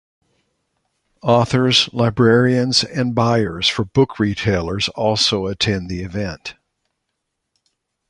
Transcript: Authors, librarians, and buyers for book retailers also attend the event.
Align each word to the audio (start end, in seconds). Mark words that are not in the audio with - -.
Authors, 1.21 1.87
librarians, 1.93 2.83
and 2.83 3.13
buyers 3.13 3.67
for 3.67 3.85
book 3.85 4.17
retailers 4.17 4.89
also 4.89 5.45
attend 5.45 5.89
the 5.91 6.01
event. 6.01 6.55